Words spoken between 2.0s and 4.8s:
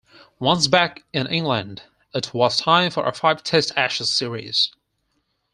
it was time for a five-Test Ashes series.